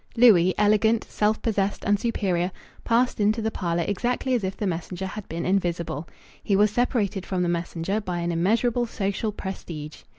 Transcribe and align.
Louis, 0.17 0.55
elegant, 0.57 1.03
self 1.03 1.43
possessed, 1.43 1.83
and 1.85 1.99
superior, 1.99 2.51
passed 2.83 3.19
into 3.19 3.39
the 3.39 3.51
parlour 3.51 3.85
exactly 3.87 4.33
as 4.33 4.43
if 4.43 4.57
the 4.57 4.65
messenger 4.65 5.05
had 5.05 5.29
been 5.29 5.45
invisible. 5.45 6.07
He 6.43 6.55
was 6.55 6.71
separated 6.71 7.23
from 7.23 7.43
the 7.43 7.49
messenger 7.49 8.01
by 8.01 8.17
an 8.21 8.31
immeasurable 8.31 8.87
social 8.87 9.31
prestige. 9.31 9.97